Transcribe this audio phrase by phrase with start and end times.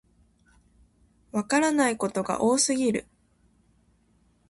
[1.31, 3.05] わからないことが多すぎる